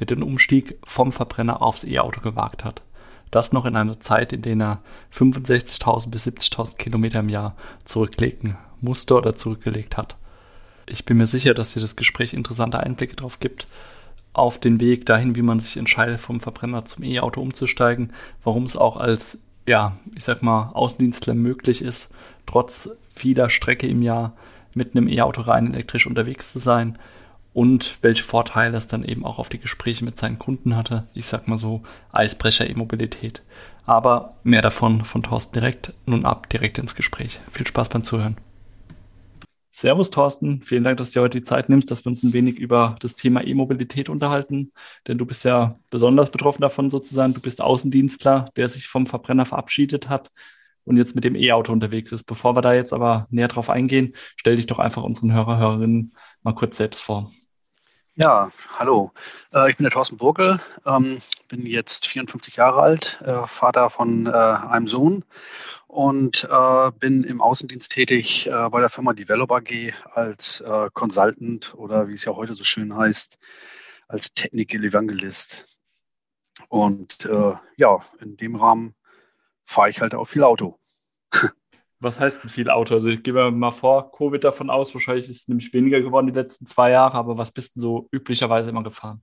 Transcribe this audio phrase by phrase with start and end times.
[0.00, 2.82] der den Umstieg vom Verbrenner aufs E-Auto gewagt hat.
[3.30, 4.80] Das noch in einer Zeit, in der er
[5.14, 7.54] 65.000 bis 70.000 Kilometer im Jahr
[7.84, 10.16] zurücklegen musste oder zurückgelegt hat.
[10.86, 13.68] Ich bin mir sicher, dass dir das Gespräch interessante Einblicke darauf gibt,
[14.32, 18.76] auf den Weg dahin, wie man sich entscheidet, vom Verbrenner zum E-Auto umzusteigen, warum es
[18.76, 22.12] auch als, ja, ich sag mal, Außendienstler möglich ist,
[22.46, 24.34] trotz vieler Strecke im Jahr
[24.74, 26.98] mit einem E-Auto rein elektrisch unterwegs zu sein
[27.52, 31.08] und welche Vorteile es dann eben auch auf die Gespräche mit seinen Kunden hatte.
[31.14, 31.82] Ich sag mal so
[32.12, 33.42] Eisbrecher E-Mobilität.
[33.86, 35.92] Aber mehr davon von Thorsten direkt.
[36.06, 37.40] Nun ab direkt ins Gespräch.
[37.50, 38.36] Viel Spaß beim Zuhören.
[39.72, 42.32] Servus Thorsten, vielen Dank, dass du dir heute die Zeit nimmst, dass wir uns ein
[42.32, 44.70] wenig über das Thema E-Mobilität unterhalten.
[45.06, 47.34] Denn du bist ja besonders betroffen davon sozusagen.
[47.34, 50.30] Du bist Außendienstler, der sich vom Verbrenner verabschiedet hat
[50.84, 52.24] und jetzt mit dem E-Auto unterwegs ist.
[52.24, 56.14] Bevor wir da jetzt aber näher drauf eingehen, stell dich doch einfach unseren Hörer, Hörerinnen
[56.42, 57.30] mal kurz selbst vor.
[58.16, 59.12] Ja, hallo.
[59.52, 64.26] Äh, ich bin der Thorsten Burkel, ähm, bin jetzt 54 Jahre alt, äh, Vater von
[64.26, 65.24] äh, einem Sohn
[65.86, 66.46] und
[67.00, 72.36] bin im Außendienst tätig bei der Firma Develop AG als Consultant oder wie es ja
[72.36, 73.40] heute so schön heißt,
[74.06, 75.80] als Technical Evangelist.
[76.68, 77.28] Und
[77.76, 78.94] ja, in dem Rahmen
[79.64, 80.78] fahre ich halt auch viel Auto.
[82.00, 82.94] Was heißt denn viel Auto?
[82.94, 86.32] Also ich gebe mal vor, Covid davon aus, wahrscheinlich ist es nämlich weniger geworden die
[86.32, 89.22] letzten zwei Jahre, aber was bist du so üblicherweise immer gefahren?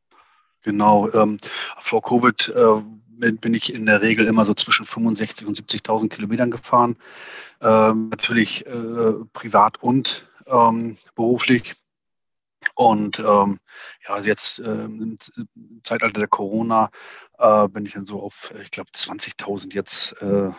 [0.62, 1.40] Genau, ähm,
[1.78, 6.52] vor Covid äh, bin ich in der Regel immer so zwischen 65.000 und 70.000 Kilometern
[6.52, 6.98] gefahren.
[7.62, 11.76] Ähm, natürlich äh, privat und ähm, beruflich.
[12.76, 13.60] Und ähm,
[14.08, 16.92] ja, also jetzt ähm, im Zeitalter der Corona
[17.40, 20.52] äh, bin ich dann so auf, ich glaube, 20.000 jetzt äh,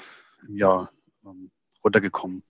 [0.47, 0.91] im Jahr
[1.25, 1.51] ähm,
[1.85, 2.43] runtergekommen.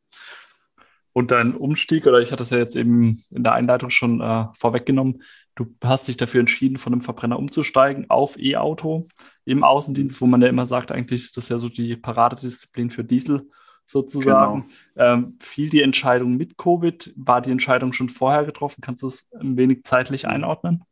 [1.12, 4.47] Und dein Umstieg, oder ich hatte es ja jetzt eben in der Einleitung schon äh,
[4.56, 5.22] vorweggenommen,
[5.56, 9.06] du hast dich dafür entschieden, von einem Verbrenner umzusteigen auf E-Auto
[9.44, 13.03] im Außendienst, wo man ja immer sagt, eigentlich ist das ja so die Paradedisziplin für
[13.03, 13.50] Diesel
[13.84, 14.66] sozusagen.
[14.94, 15.12] Genau.
[15.12, 17.12] Ähm, fiel die Entscheidung mit Covid?
[17.16, 18.83] War die Entscheidung schon vorher getroffen?
[18.83, 20.84] Kannst du es ein wenig zeitlich einordnen?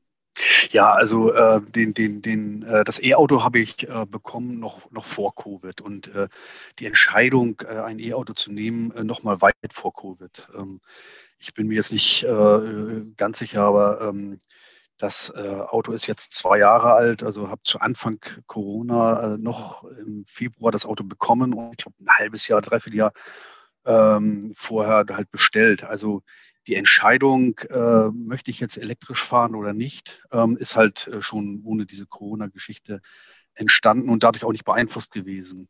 [0.70, 5.04] Ja, also äh, den, den, den, äh, das E-Auto habe ich äh, bekommen noch, noch
[5.04, 6.28] vor Covid und äh,
[6.78, 10.48] die Entscheidung, äh, ein E-Auto zu nehmen, äh, noch mal weit vor Covid.
[10.54, 10.80] Ähm,
[11.38, 12.26] ich bin mir jetzt nicht
[13.18, 14.38] ganz sicher, aber ähm,
[14.96, 20.72] das Auto ist jetzt zwei Jahre alt, also habe zu Anfang Corona noch im Februar
[20.72, 23.12] das Auto bekommen und ich glaube ein halbes Jahr, dreiviertel Jahr
[23.84, 25.84] ähm, vorher halt bestellt.
[25.84, 26.22] Also
[26.66, 31.62] die Entscheidung, äh, möchte ich jetzt elektrisch fahren oder nicht, ähm, ist halt äh, schon
[31.64, 33.00] ohne diese Corona-Geschichte
[33.54, 35.68] entstanden und dadurch auch nicht beeinflusst gewesen.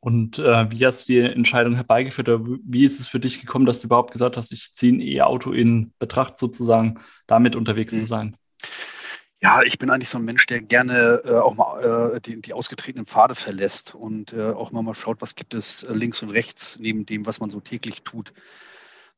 [0.00, 3.66] Und äh, wie hast du die Entscheidung herbeigeführt oder wie ist es für dich gekommen,
[3.66, 8.00] dass du überhaupt gesagt hast, ich ziehe ein E-Auto in Betracht sozusagen, damit unterwegs mhm.
[8.00, 8.36] zu sein?
[9.42, 12.52] Ja, ich bin eigentlich so ein Mensch, der gerne äh, auch mal äh, die, die,
[12.52, 16.30] ausgetretenen Pfade verlässt und äh, auch mal, mal schaut, was gibt es äh, links und
[16.30, 18.32] rechts neben dem, was man so täglich tut.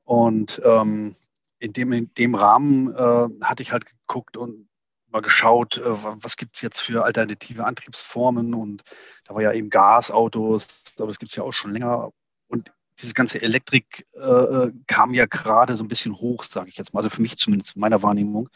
[0.09, 1.17] Und ähm,
[1.59, 4.67] in, dem, in dem Rahmen äh, hatte ich halt geguckt und
[5.11, 8.55] mal geschaut, äh, was gibt es jetzt für alternative Antriebsformen.
[8.55, 8.85] Und
[9.27, 12.11] da war ja eben Gasautos, aber das gibt es ja auch schon länger.
[12.47, 16.79] Und diese ganze Elektrik äh, äh kam ja gerade so ein bisschen hoch, sage ich
[16.79, 17.01] jetzt mal.
[17.01, 18.49] Also für mich zumindest, in meiner Wahrnehmung.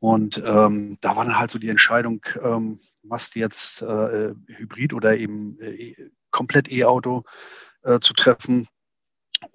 [0.00, 5.16] Und ähm, da war dann halt so die Entscheidung, ähm, machst jetzt äh, Hybrid oder
[5.16, 5.94] eben äh,
[6.30, 7.24] komplett E-Auto
[7.84, 8.68] äh, zu treffen.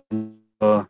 [0.10, 0.86] Und, äh, äh,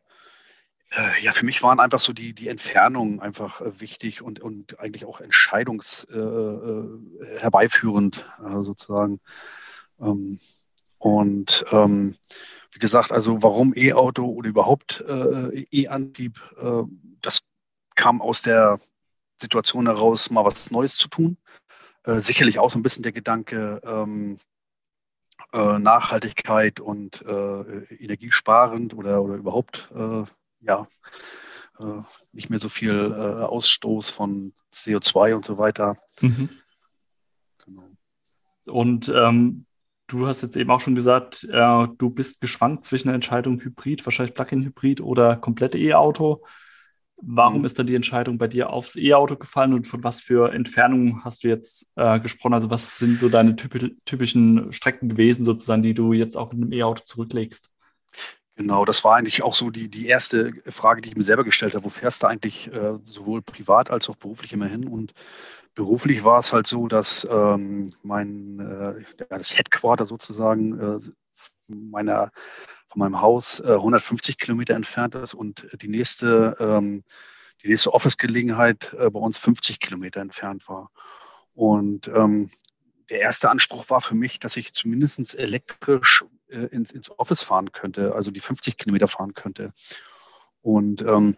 [1.22, 5.06] ja, für mich waren einfach so die, die Entfernungen einfach äh, wichtig und, und eigentlich
[5.06, 7.40] auch entscheidungs äh, äh
[8.40, 9.20] äh, sozusagen.
[10.00, 10.40] Ähm,
[11.00, 12.16] und ähm,
[12.72, 16.40] wie gesagt, also warum E-Auto oder überhaupt äh, E-Antrieb,
[17.22, 17.42] das
[17.96, 18.80] kam aus der
[19.40, 21.38] Situation heraus, mal was Neues zu tun.
[22.06, 24.40] sicherlich auch so ein bisschen der Gedanke, ähm,
[25.52, 29.92] Nachhaltigkeit und energiesparend oder, oder überhaupt
[30.64, 30.88] ja,
[31.80, 32.02] äh,
[32.32, 35.96] nicht mehr so viel äh, Ausstoß von CO2 und so weiter.
[36.22, 36.50] Mhm.
[37.66, 37.90] Genau.
[38.68, 39.66] Und ähm,
[40.08, 44.06] du hast jetzt eben auch schon gesagt, äh, du bist geschwankt zwischen der Entscheidung Hybrid,
[44.06, 46.44] wahrscheinlich Plug-in-Hybrid oder komplette E-Auto.
[47.18, 47.66] Warum mhm.
[47.66, 51.44] ist dann die Entscheidung bei dir aufs E-Auto gefallen und von was für Entfernungen hast
[51.44, 52.54] du jetzt äh, gesprochen?
[52.54, 56.74] Also was sind so deine typischen Strecken gewesen, sozusagen, die du jetzt auch mit einem
[56.74, 57.73] E-Auto zurücklegst?
[58.56, 61.74] Genau, das war eigentlich auch so die, die erste Frage, die ich mir selber gestellt
[61.74, 61.86] habe.
[61.86, 64.88] Wo fährst du eigentlich äh, sowohl privat als auch beruflich immer hin?
[64.88, 65.14] Und
[65.74, 71.00] beruflich war es halt so, dass ähm, mein äh, das Headquarter sozusagen äh,
[71.68, 72.32] meiner,
[72.86, 77.04] von meinem Haus äh, 150 Kilometer entfernt ist und die nächste, ähm,
[77.64, 80.92] die nächste Office-Gelegenheit äh, bei uns 50 Kilometer entfernt war.
[81.56, 82.52] Und ähm,
[83.10, 87.72] der erste Anspruch war für mich, dass ich zumindest elektrisch äh, ins, ins Office fahren
[87.72, 89.72] könnte, also die 50 Kilometer fahren könnte.
[90.62, 91.38] Und ähm,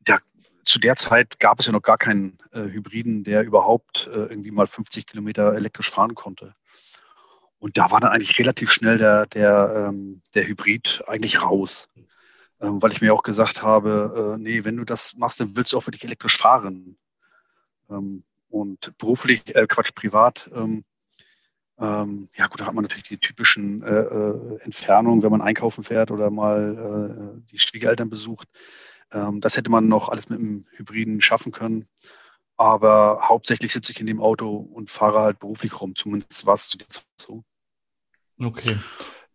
[0.00, 0.20] der,
[0.64, 4.50] zu der Zeit gab es ja noch gar keinen äh, Hybriden, der überhaupt äh, irgendwie
[4.50, 6.54] mal 50 Kilometer elektrisch fahren konnte.
[7.58, 11.88] Und da war dann eigentlich relativ schnell der, der, ähm, der Hybrid eigentlich raus.
[12.60, 15.72] Ähm, weil ich mir auch gesagt habe, äh, nee, wenn du das machst, dann willst
[15.72, 16.96] du auch wirklich elektrisch fahren.
[17.90, 20.84] Ähm, und beruflich, äh, Quatsch, privat, ähm,
[21.78, 25.82] ähm, ja gut, da hat man natürlich die typischen äh, äh, Entfernungen, wenn man einkaufen
[25.82, 28.48] fährt oder mal äh, die Schwiegereltern besucht.
[29.10, 31.84] Ähm, das hätte man noch alles mit dem Hybriden schaffen können.
[32.56, 35.96] Aber hauptsächlich sitze ich in dem Auto und fahre halt beruflich rum.
[35.96, 37.42] Zumindest war es zu Zeit so.
[38.38, 38.78] Okay,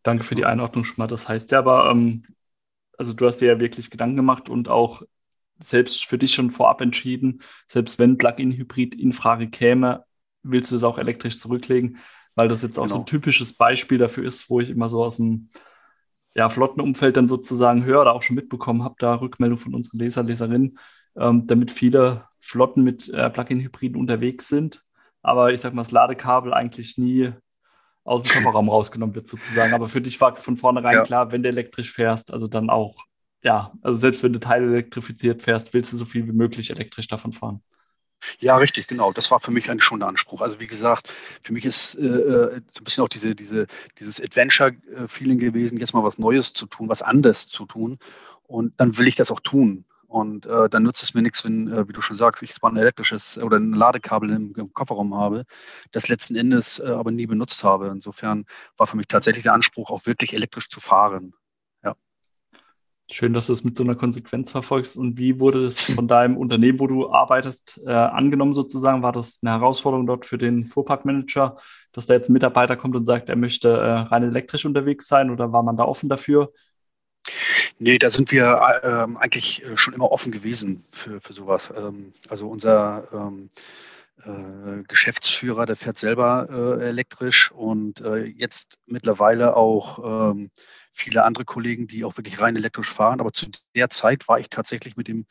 [0.03, 1.07] danke für die Einordnung schon mal.
[1.07, 2.25] Das heißt ja aber, ähm,
[2.97, 5.01] also du hast dir ja wirklich Gedanken gemacht und auch
[5.61, 10.05] selbst für dich schon vorab entschieden, selbst wenn Plug-in-Hybrid in Frage käme,
[10.41, 11.99] willst du es auch elektrisch zurücklegen
[12.39, 12.95] weil das jetzt auch genau.
[12.95, 13.19] so ein genau.
[13.19, 15.49] typisches Beispiel dafür ist, wo ich immer so aus dem
[16.35, 20.23] ja, Flottenumfeld dann sozusagen höre oder auch schon mitbekommen habe, da Rückmeldung von unseren Leser,
[20.23, 20.79] Leserinnen,
[21.17, 24.85] ähm, damit viele Flotten mit äh, Plug-in-Hybriden unterwegs sind.
[25.21, 27.33] Aber ich sag mal, das Ladekabel eigentlich nie
[28.05, 29.73] aus dem Kofferraum rausgenommen wird, sozusagen.
[29.73, 31.03] Aber für dich war von vornherein ja.
[31.03, 32.95] klar, wenn du elektrisch fährst, also dann auch,
[33.43, 37.09] ja, also selbst wenn du Teile elektrifiziert fährst, willst du so viel wie möglich elektrisch
[37.09, 37.61] davon fahren.
[38.39, 39.11] Ja, richtig, genau.
[39.11, 40.41] Das war für mich eigentlich schon der Anspruch.
[40.41, 41.11] Also wie gesagt,
[41.41, 43.67] für mich ist äh, äh so ein bisschen auch diese, diese,
[43.99, 47.99] dieses Adventure-Feeling gewesen, jetzt mal was Neues zu tun, was anderes zu tun.
[48.43, 49.85] Und dann will ich das auch tun.
[50.09, 52.71] Und äh, dann nützt es mir nichts, wenn, äh, wie du schon sagst, ich zwar
[52.71, 55.45] ein elektrisches oder ein Ladekabel im, im Kofferraum habe,
[55.91, 57.89] das letzten Endes äh, aber nie benutzt habe.
[57.89, 58.45] Insofern
[58.75, 61.35] war für mich tatsächlich der Anspruch, auch wirklich elektrisch zu fahren.
[63.11, 64.95] Schön, dass du es mit so einer Konsequenz verfolgst.
[64.95, 69.01] Und wie wurde es von deinem Unternehmen, wo du arbeitest, äh, angenommen sozusagen?
[69.01, 71.57] War das eine Herausforderung dort für den Fuhrparkmanager,
[71.91, 75.31] dass da jetzt ein Mitarbeiter kommt und sagt, er möchte äh, rein elektrisch unterwegs sein
[75.31, 76.53] oder war man da offen dafür?
[77.79, 81.73] Nee, da sind wir ähm, eigentlich äh, schon immer offen gewesen für, für sowas.
[81.75, 83.49] Ähm, also unser ähm,
[84.23, 86.47] äh, Geschäftsführer, der fährt selber
[86.79, 90.51] äh, elektrisch und äh, jetzt mittlerweile auch ähm,
[90.91, 93.19] viele andere Kollegen, die auch wirklich rein elektrisch fahren.
[93.19, 95.25] Aber zu der Zeit war ich tatsächlich mit dem,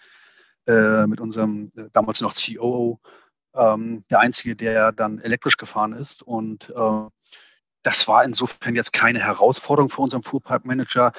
[0.67, 3.01] äh, mit unserem äh, damals noch COO
[3.55, 6.23] ähm, der Einzige, der dann elektrisch gefahren ist.
[6.23, 7.09] Und äh,
[7.83, 11.13] das war insofern jetzt keine Herausforderung für unseren Fuhrparkmanager,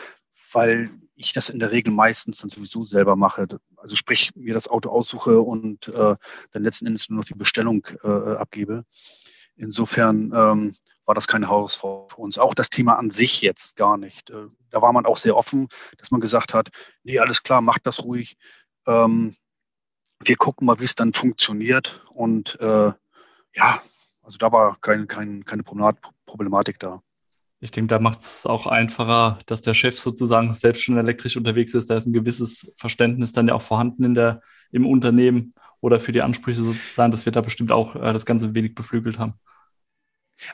[0.51, 3.47] weil ich das in der Regel meistens dann sowieso selber mache.
[3.75, 6.15] Also sprich, mir das Auto aussuche und äh,
[6.51, 8.85] dann letzten Endes nur noch die Bestellung äh, abgebe.
[9.55, 10.75] Insofern ähm,
[11.09, 12.37] war das keine Herausforderung für uns.
[12.37, 14.29] Auch das Thema an sich jetzt gar nicht.
[14.29, 15.67] Äh, da war man auch sehr offen,
[15.97, 16.69] dass man gesagt hat,
[17.03, 18.37] nee, alles klar, macht das ruhig.
[18.85, 19.35] Ähm,
[20.23, 22.05] wir gucken mal, wie es dann funktioniert.
[22.11, 22.91] Und äh,
[23.55, 23.81] ja,
[24.21, 27.01] also da war kein, kein, keine Problematik da.
[27.59, 31.73] Ich denke, da macht es auch einfacher, dass der Chef sozusagen selbst schon elektrisch unterwegs
[31.73, 31.89] ist.
[31.89, 36.11] Da ist ein gewisses Verständnis dann ja auch vorhanden in der, im Unternehmen oder für
[36.11, 39.33] die Ansprüche sozusagen, dass wir da bestimmt auch äh, das Ganze wenig beflügelt haben.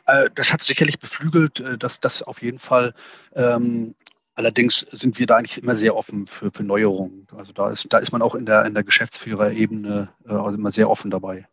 [0.05, 2.93] Äh, das hat sicherlich beflügelt, äh, dass das auf jeden Fall.
[3.33, 3.95] Ähm,
[4.35, 7.27] allerdings sind wir da eigentlich immer sehr offen für, für Neuerungen.
[7.35, 10.71] Also da ist, da ist man auch in der, in der Geschäftsführerebene äh, also immer
[10.71, 11.47] sehr offen dabei.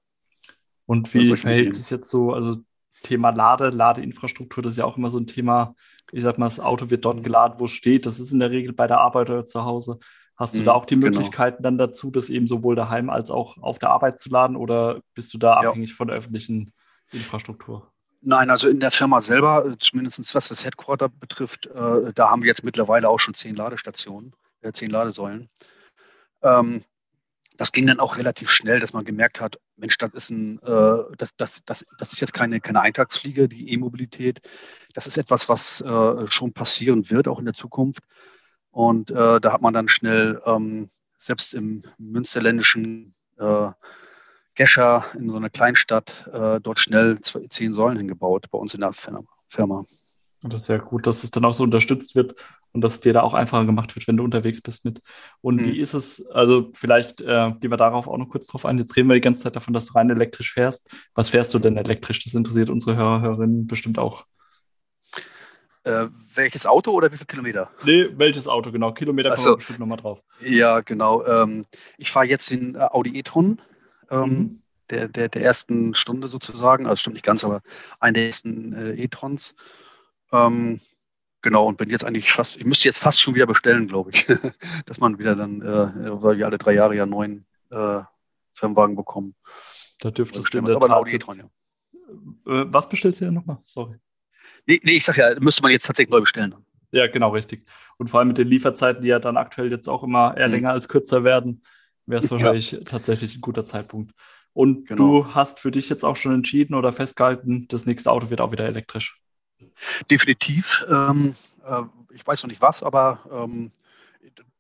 [0.87, 2.57] Und wie verhält sich jetzt so, also
[3.03, 5.75] Thema Lade, Ladeinfrastruktur, das ist ja auch immer so ein Thema.
[6.13, 7.23] Ich sag mal, das Auto wird dort mhm.
[7.23, 8.07] geladen, wo es steht.
[8.07, 9.99] Das ist in der Regel bei der Arbeit oder zu Hause.
[10.37, 11.07] Hast du mhm, da auch die genau.
[11.07, 11.69] Möglichkeiten genau.
[11.69, 15.33] dann dazu, das eben sowohl daheim als auch auf der Arbeit zu laden oder bist
[15.35, 15.69] du da ja.
[15.69, 16.73] abhängig von der öffentlichen
[17.13, 17.93] Infrastruktur?
[18.25, 22.43] Nein, also in der Firma selber, äh, zumindest was das Headquarter betrifft, äh, da haben
[22.43, 25.49] wir jetzt mittlerweile auch schon zehn Ladestationen, äh, zehn Ladesäulen.
[26.43, 26.85] Ähm,
[27.57, 31.17] das ging dann auch relativ schnell, dass man gemerkt hat, Mensch, das ist ein, äh,
[31.19, 34.41] das, das, das, das ist jetzt keine, keine Eintagsfliege, die E-Mobilität.
[34.95, 38.05] Das ist etwas, was äh, schon passieren wird, auch in der Zukunft.
[38.71, 43.15] Und äh, da hat man dann schnell, ähm, selbst im münsterländischen
[44.55, 48.81] Gescher in so einer Kleinstadt äh, dort schnell zwei, zehn Säulen hingebaut bei uns in
[48.81, 49.85] der Firma.
[50.43, 52.35] Und das ist ja gut, dass es dann auch so unterstützt wird
[52.73, 55.01] und dass es dir da auch einfacher gemacht wird, wenn du unterwegs bist mit.
[55.41, 55.65] Und mhm.
[55.67, 58.79] wie ist es, also vielleicht äh, gehen wir darauf auch noch kurz drauf ein.
[58.79, 60.89] Jetzt reden wir die ganze Zeit davon, dass du rein elektrisch fährst.
[61.15, 62.25] Was fährst du denn elektrisch?
[62.25, 64.27] Das interessiert unsere Hörer, Hörerinnen bestimmt auch.
[65.85, 67.71] Äh, welches Auto oder wie viele Kilometer?
[67.85, 68.93] Nee, welches Auto, genau.
[68.93, 70.23] Kilometer kommen wir bestimmt nochmal drauf.
[70.41, 71.25] Ja, genau.
[71.25, 71.67] Ähm,
[71.99, 73.61] ich fahre jetzt den äh, Audi e-tron.
[74.13, 74.59] Ähm, mhm.
[74.91, 77.63] Der, der, der ersten Stunde sozusagen, also stimmt nicht ganz, aber
[77.99, 79.55] einen der ersten äh, E-Trons.
[80.33, 80.81] Ähm,
[81.41, 84.27] genau, und bin jetzt eigentlich fast, ich müsste jetzt fast schon wieder bestellen, glaube ich,
[84.87, 88.01] dass man wieder dann, äh, weil wir alle drei Jahre ja neuen äh,
[88.53, 89.35] Firmenwagen bekommen.
[90.01, 91.45] Da dürftest du in der aber Tat jetzt, ja.
[91.45, 93.59] Äh, was bestellst du denn nochmal?
[93.65, 93.97] Sorry.
[94.67, 96.55] Nee, nee, ich sag ja, müsste man jetzt tatsächlich neu bestellen.
[96.91, 97.67] Ja, genau, richtig.
[97.97, 100.55] Und vor allem mit den Lieferzeiten, die ja dann aktuell jetzt auch immer eher mhm.
[100.55, 101.63] länger als kürzer werden,
[102.07, 102.81] wäre es wahrscheinlich ja.
[102.81, 104.13] tatsächlich ein guter Zeitpunkt.
[104.53, 105.23] Und genau.
[105.23, 108.53] du hast für dich jetzt auch schon entschieden oder festgehalten, das nächste Auto wird auch
[108.53, 109.21] wieder elektrisch.
[110.11, 110.85] Definitiv.
[110.91, 111.83] Ähm, äh,
[112.13, 113.73] ich weiß noch nicht was, aber ähm,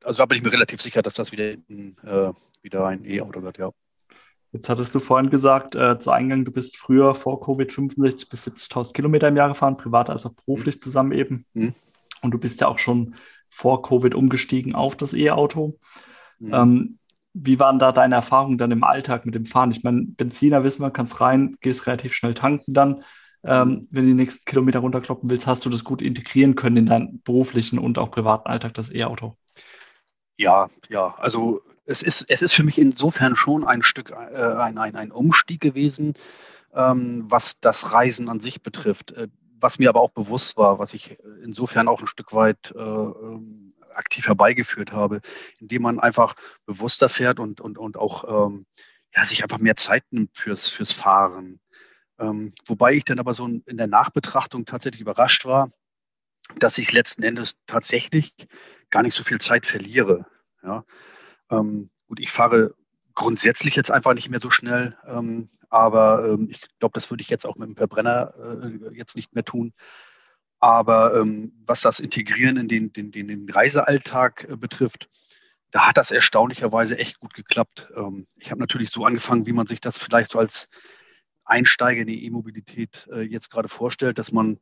[0.02, 2.32] also da bin ich mir relativ sicher, dass das wieder, äh,
[2.62, 3.70] wieder ein E-Auto wird, ja.
[4.52, 8.46] Jetzt hattest du vorhin gesagt, äh, zu Eingang, du bist früher vor Covid 65 bis
[8.46, 10.80] 70.000 Kilometer im Jahr gefahren, privat als auch beruflich mhm.
[10.80, 11.46] zusammen eben.
[11.54, 11.74] Mhm.
[12.20, 13.14] Und du bist ja auch schon
[13.48, 15.78] vor Covid umgestiegen auf das E-Auto.
[16.38, 16.54] Mhm.
[16.54, 16.98] Ähm,
[17.34, 19.70] wie waren da deine Erfahrungen dann im Alltag mit dem Fahren?
[19.70, 23.04] Ich meine, Benziner wissen wir, kannst rein, gehst relativ schnell tanken dann
[23.44, 26.86] ähm, wenn du die nächsten Kilometer runterkloppen willst, hast du das gut integrieren können in
[26.86, 29.36] deinen beruflichen und auch privaten Alltag, das E-Auto?
[30.36, 34.78] Ja, ja, also es ist, es ist für mich insofern schon ein Stück, äh, ein,
[34.78, 36.14] ein, ein Umstieg gewesen,
[36.72, 39.12] ähm, was das Reisen an sich betrifft.
[39.12, 39.28] Äh,
[39.60, 43.71] was mir aber auch bewusst war, was ich insofern auch ein Stück weit äh, ähm,
[43.96, 45.20] aktiv herbeigeführt habe,
[45.60, 46.34] indem man einfach
[46.66, 48.66] bewusster fährt und, und, und auch ähm,
[49.14, 51.60] ja, sich einfach mehr Zeit nimmt fürs, fürs Fahren.
[52.18, 55.70] Ähm, wobei ich dann aber so in der Nachbetrachtung tatsächlich überrascht war,
[56.56, 58.34] dass ich letzten Endes tatsächlich
[58.90, 60.26] gar nicht so viel Zeit verliere.
[60.62, 60.84] Ja.
[61.50, 62.74] Ähm, gut, ich fahre
[63.14, 67.30] grundsätzlich jetzt einfach nicht mehr so schnell, ähm, aber ähm, ich glaube, das würde ich
[67.30, 69.72] jetzt auch mit dem Verbrenner äh, jetzt nicht mehr tun.
[70.62, 75.08] Aber ähm, was das Integrieren in den, den, den, den Reisealltag äh, betrifft,
[75.72, 77.88] da hat das erstaunlicherweise echt gut geklappt.
[77.96, 80.68] Ähm, ich habe natürlich so angefangen, wie man sich das vielleicht so als
[81.44, 84.60] Einsteiger in die E-Mobilität äh, jetzt gerade vorstellt, dass man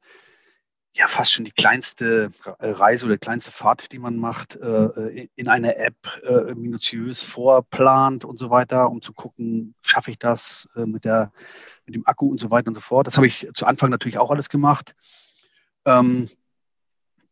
[0.95, 5.77] ja fast schon die kleinste Reise oder kleinste Fahrt, die man macht, äh, in einer
[5.77, 11.05] App äh, minutiös vorplant und so weiter, um zu gucken, schaffe ich das äh, mit,
[11.05, 11.31] der,
[11.85, 13.07] mit dem Akku und so weiter und so fort.
[13.07, 14.95] Das habe ich zu Anfang natürlich auch alles gemacht.
[15.99, 16.29] Ähm,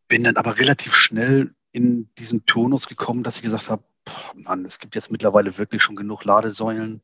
[0.09, 3.83] bin dann aber relativ schnell in diesen Tonus gekommen, dass ich gesagt habe,
[4.35, 7.03] Mann, es gibt jetzt mittlerweile wirklich schon genug Ladesäulen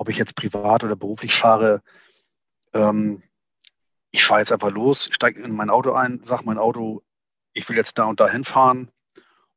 [0.00, 1.82] ob ich jetzt privat oder beruflich fahre,
[2.72, 3.22] ähm,
[4.10, 7.02] ich fahre jetzt einfach los, steige in mein Auto ein, sage mein Auto,
[7.52, 8.90] ich will jetzt da und da hinfahren.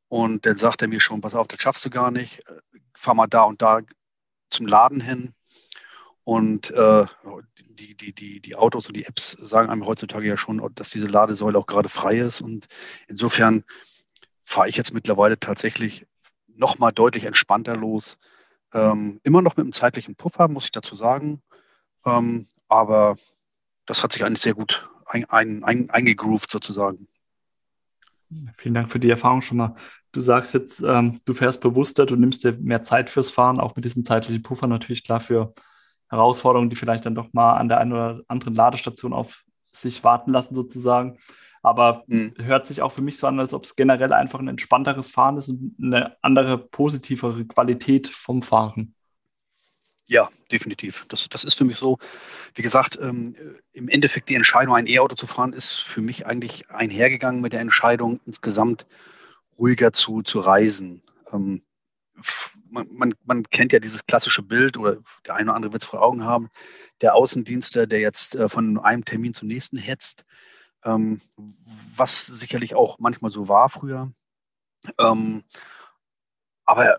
[0.08, 2.42] Und dann sagt er mir schon, pass auf, das schaffst du gar nicht.
[2.92, 3.80] Fahr mal da und da
[4.50, 5.32] zum Laden hin.
[6.24, 7.06] Und äh,
[7.68, 11.06] die, die, die, die Autos und die Apps sagen einem heutzutage ja schon, dass diese
[11.06, 12.40] Ladesäule auch gerade frei ist.
[12.40, 12.66] Und
[13.08, 13.64] insofern
[14.40, 16.06] fahre ich jetzt mittlerweile tatsächlich
[16.46, 18.18] nochmal deutlich entspannter los.
[18.72, 21.42] Ähm, immer noch mit einem zeitlichen Puffer, muss ich dazu sagen.
[22.06, 23.16] Ähm, aber
[23.86, 27.06] das hat sich eigentlich sehr gut ein, ein, ein, eingegroovt sozusagen.
[28.56, 29.76] Vielen Dank für die Erfahrung schon mal.
[30.12, 33.76] Du sagst jetzt, ähm, du fährst bewusster, du nimmst dir mehr Zeit fürs Fahren, auch
[33.76, 35.52] mit diesem zeitlichen Puffer natürlich klar für
[36.14, 40.30] Herausforderungen, die vielleicht dann doch mal an der einen oder anderen Ladestation auf sich warten
[40.30, 41.18] lassen sozusagen.
[41.62, 42.34] Aber mhm.
[42.42, 45.38] hört sich auch für mich so an, als ob es generell einfach ein entspannteres Fahren
[45.38, 48.94] ist und eine andere, positivere Qualität vom Fahren.
[50.06, 51.06] Ja, definitiv.
[51.08, 51.98] Das, das ist für mich so.
[52.54, 53.34] Wie gesagt, ähm,
[53.72, 57.60] im Endeffekt die Entscheidung, ein E-Auto zu fahren, ist für mich eigentlich einhergegangen mit der
[57.60, 58.86] Entscheidung, insgesamt
[59.58, 61.02] ruhiger zu, zu reisen.
[61.32, 61.62] Ähm,
[62.70, 65.88] man, man, man, kennt ja dieses klassische Bild, oder der eine oder andere wird es
[65.88, 66.48] vor Augen haben,
[67.00, 70.24] der Außendienstler, der jetzt äh, von einem Termin zum nächsten hetzt
[70.84, 71.20] ähm,
[71.96, 74.12] was sicherlich auch manchmal so war früher.
[74.98, 75.42] Ähm,
[76.64, 76.98] aber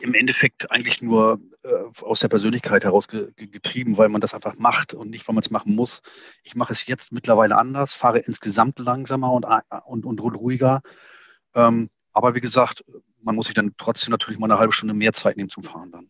[0.00, 4.56] im Endeffekt eigentlich nur äh, aus der Persönlichkeit heraus ge getrieben, weil man das einfach
[4.56, 6.02] macht und nicht, weil man es machen muss.
[6.42, 9.46] Ich mache es jetzt mittlerweile anders, fahre insgesamt langsamer und,
[9.84, 10.82] und, und ruhiger.
[11.54, 12.84] Ähm, aber wie gesagt,
[13.22, 15.92] man muss sich dann trotzdem natürlich mal eine halbe Stunde mehr Zeit nehmen zum Fahren
[15.92, 16.08] dann.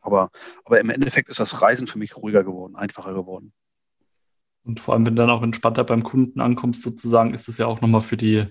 [0.00, 0.30] Aber,
[0.64, 3.52] aber im Endeffekt ist das Reisen für mich ruhiger geworden, einfacher geworden.
[4.64, 7.66] Und vor allem, wenn du dann auch entspannter beim Kunden ankommst, sozusagen, ist es ja
[7.66, 8.46] auch nochmal für die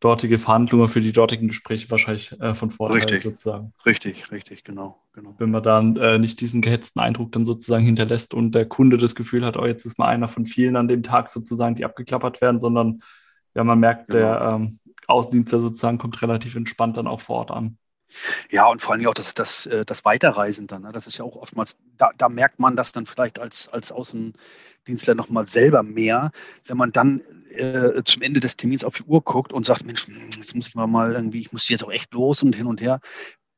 [0.00, 3.22] dortige Verhandlungen, für die dortigen Gespräche wahrscheinlich äh, von Vorteil richtig.
[3.22, 3.72] sozusagen.
[3.86, 5.34] Richtig, richtig, genau, genau.
[5.38, 9.14] Wenn man dann äh, nicht diesen gehetzten Eindruck dann sozusagen hinterlässt und der Kunde das
[9.14, 12.40] Gefühl hat, oh, jetzt ist mal einer von vielen an dem Tag sozusagen, die abgeklappert
[12.40, 13.02] werden, sondern
[13.54, 14.18] ja, man merkt, genau.
[14.18, 17.78] der ähm, Außendienstler sozusagen kommt relativ entspannt dann auch vor Ort an.
[18.50, 20.82] Ja, und vor allem auch das, das, äh, das Weiterreisen dann.
[20.82, 20.92] Ne?
[20.92, 25.14] Das ist ja auch oftmals, da, da merkt man das dann vielleicht als, als Außendienstler
[25.14, 26.30] nochmal selber mehr,
[26.66, 30.06] wenn man dann äh, zum Ende des Termins auf die Uhr guckt und sagt, Mensch,
[30.06, 32.66] hm, jetzt muss ich mal, mal irgendwie, ich muss jetzt auch echt los und hin
[32.66, 33.00] und her.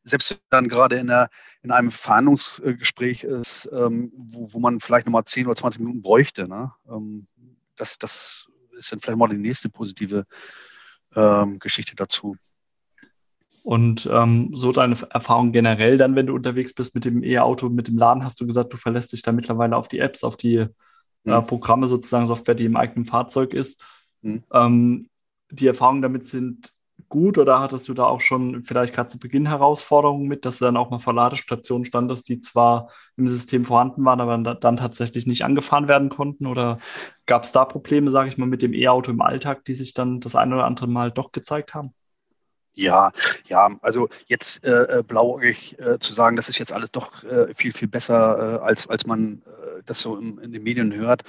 [0.02, 1.30] Selbst wenn dann gerade in, der,
[1.62, 6.46] in einem Verhandlungsgespräch ist, ähm, wo, wo man vielleicht nochmal 10 oder 20 Minuten bräuchte.
[6.46, 6.72] Ne?
[6.88, 7.26] Ähm,
[7.76, 10.26] das, das ist dann vielleicht mal die nächste positive
[11.16, 12.36] ähm, Geschichte dazu.
[13.64, 17.88] Und ähm, so deine Erfahrung generell dann, wenn du unterwegs bist mit dem E-Auto, mit
[17.88, 20.56] dem Laden, hast du gesagt, du verlässt dich da mittlerweile auf die Apps, auf die
[20.56, 20.68] äh,
[21.24, 21.32] mhm.
[21.32, 23.82] äh, Programme sozusagen, Software, die im eigenen Fahrzeug ist.
[24.20, 24.42] Mhm.
[24.52, 25.08] Ähm,
[25.50, 26.73] die Erfahrungen damit sind
[27.14, 30.64] gut oder hattest du da auch schon vielleicht gerade zu Beginn Herausforderungen mit, dass du
[30.64, 35.24] dann auch mal vor Ladestationen standest, die zwar im System vorhanden waren, aber dann tatsächlich
[35.24, 36.46] nicht angefahren werden konnten?
[36.48, 36.78] Oder
[37.26, 40.18] gab es da Probleme, sage ich mal, mit dem E-Auto im Alltag, die sich dann
[40.18, 41.94] das eine oder andere Mal doch gezeigt haben?
[42.76, 43.12] Ja,
[43.46, 47.54] ja, also jetzt äh, äh, blauäugig äh, zu sagen, das ist jetzt alles doch äh,
[47.54, 51.22] viel, viel besser, äh, als, als man äh, das so im, in den Medien hört,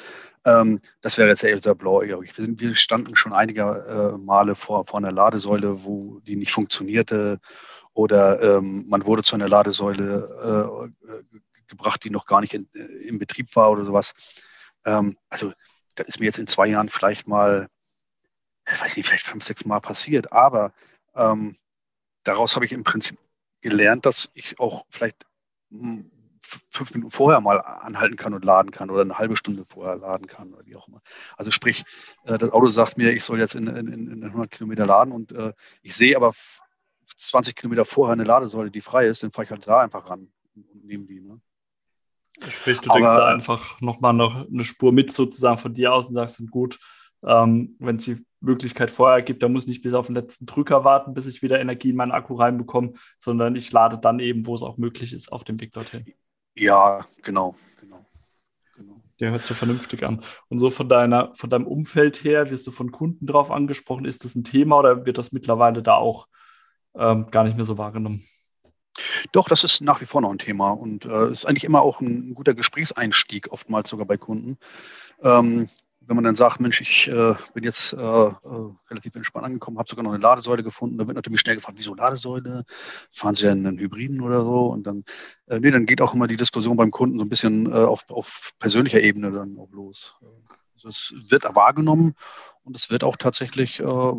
[0.44, 2.36] ähm, das wäre jetzt eher sehr blauäugig.
[2.36, 7.40] Wir, sind, wir standen schon einige Male vor, vor einer Ladesäule, wo die nicht funktionierte
[7.94, 10.92] oder ähm, man wurde zu einer Ladesäule
[11.68, 14.14] gebracht, die noch gar nicht in, in Betrieb war oder sowas.
[14.86, 15.54] Ähm, also
[15.96, 17.70] das ist mir jetzt in zwei Jahren vielleicht mal,
[18.72, 20.74] ich weiß nicht, vielleicht fünf, sechs Mal passiert, aber
[21.15, 21.55] ähm,
[22.24, 23.17] daraus habe ich im Prinzip
[23.62, 25.25] gelernt, dass ich auch vielleicht
[25.72, 26.12] hm,
[26.69, 30.27] fünf Minuten vorher mal anhalten kann und laden kann oder eine halbe Stunde vorher laden
[30.27, 31.01] kann oder wie auch immer.
[31.38, 31.84] Also sprich,
[32.25, 35.31] äh, das Auto sagt mir, ich soll jetzt in, in, in 100 Kilometer laden und
[35.31, 36.34] äh, ich sehe aber
[37.03, 40.31] 20 Kilometer vorher eine Ladesäule, die frei ist, dann fahre ich halt da einfach ran
[40.55, 41.22] und nehme die.
[41.22, 41.36] Ne?
[42.50, 46.07] Sprich, du aber, denkst da einfach nochmal noch eine Spur mit sozusagen von dir aus
[46.07, 46.79] und sagst dann gut,
[47.25, 50.46] ähm, wenn es die Möglichkeit vorher gibt, da muss ich nicht bis auf den letzten
[50.46, 54.46] Drücker warten, bis ich wieder Energie in meinen Akku reinbekomme, sondern ich lade dann eben,
[54.46, 56.05] wo es auch möglich ist, auf dem Weg dorthin.
[56.55, 58.05] Ja, genau, genau.
[58.75, 59.01] genau.
[59.20, 60.21] Der hört sich vernünftig an.
[60.47, 64.06] Und so von deiner, von deinem Umfeld her, wirst du von Kunden drauf angesprochen?
[64.06, 66.28] Ist das ein Thema oder wird das mittlerweile da auch
[66.95, 68.23] ähm, gar nicht mehr so wahrgenommen?
[69.34, 72.00] Doch, das ist nach wie vor noch ein Thema und äh, ist eigentlich immer auch
[72.00, 74.58] ein, ein guter Gesprächseinstieg, oftmals sogar bei Kunden.
[75.21, 75.67] Ähm,
[76.08, 78.34] wenn man dann sagt, Mensch, ich äh, bin jetzt äh, äh,
[78.89, 81.96] relativ entspannt angekommen, habe sogar noch eine Ladesäule gefunden, dann wird natürlich schnell gefragt, wieso
[81.96, 82.63] Ladesäule?
[83.10, 84.68] Fahren Sie denn einen Hybriden oder so?
[84.68, 85.04] Und dann,
[85.48, 88.06] äh, nee, dann geht auch immer die Diskussion beim Kunden so ein bisschen äh, auf,
[88.10, 90.15] auf persönlicher Ebene dann auch los.
[90.76, 92.15] Also es wird wahrgenommen
[92.63, 94.13] und es wird auch tatsächlich äh,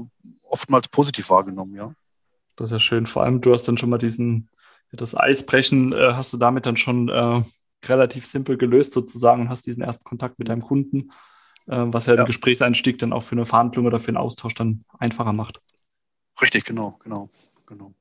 [0.49, 1.92] oftmals positiv wahrgenommen, ja.
[2.57, 3.07] Das ist ja schön.
[3.07, 4.49] Vor allem, du hast dann schon mal diesen,
[4.90, 7.11] das Eisbrechen, hast du damit dann schon
[7.85, 11.11] relativ simpel gelöst sozusagen und hast diesen ersten Kontakt mit deinem Kunden
[11.66, 14.85] was ja, ja den Gesprächseinstieg dann auch für eine Verhandlung oder für einen Austausch dann
[14.98, 15.61] einfacher macht.
[16.40, 17.29] Richtig, genau, genau,
[17.66, 17.92] genau.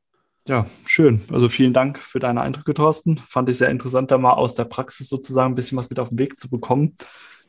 [0.48, 1.22] Ja, schön.
[1.32, 3.18] Also vielen Dank für deine Eindrücke, Thorsten.
[3.18, 6.10] Fand ich sehr interessant, da mal aus der Praxis sozusagen ein bisschen was mit auf
[6.10, 6.96] den Weg zu bekommen.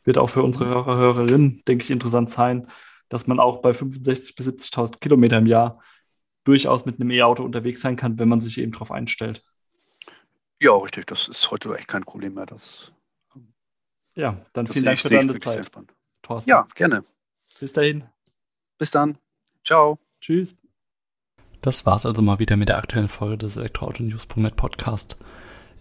[0.04, 2.68] Wird auch für unsere Hörer, Hörerinnen, denke ich, interessant sein,
[3.08, 5.82] dass man auch bei 65.000 bis 70.000 Kilometer im Jahr
[6.44, 9.42] durchaus mit einem E-Auto unterwegs sein kann, wenn man sich eben darauf einstellt.
[10.60, 11.06] Ja, richtig.
[11.06, 12.46] Das ist heute echt kein Problem mehr.
[12.46, 12.92] Das,
[14.14, 15.70] ja, dann vielen Dank für deine Zeit.
[16.26, 16.50] Thorsten.
[16.50, 17.04] Ja, gerne.
[17.60, 18.04] Bis dahin.
[18.78, 19.18] Bis dann.
[19.64, 19.98] Ciao.
[20.20, 20.56] Tschüss.
[21.62, 25.16] Das war's also mal wieder mit der aktuellen Folge des Elektroauto-News.net Podcast.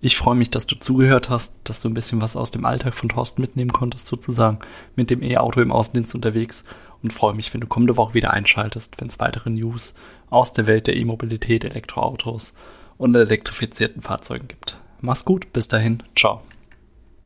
[0.01, 2.93] Ich freue mich, dass du zugehört hast, dass du ein bisschen was aus dem Alltag
[2.93, 4.59] von Thorsten mitnehmen konntest, sozusagen
[4.95, 6.63] mit dem E-Auto im Außendienst unterwegs
[7.01, 9.95] und freue mich, wenn du kommende Woche wieder einschaltest, wenn es weitere News
[10.29, 12.53] aus der Welt der E-Mobilität, Elektroautos
[12.97, 14.77] und elektrifizierten Fahrzeugen gibt.
[15.01, 16.41] Mach's gut, bis dahin, ciao.